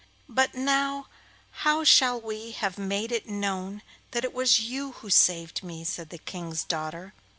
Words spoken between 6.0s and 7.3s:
the King's daughter.